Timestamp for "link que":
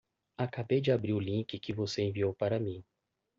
1.19-1.71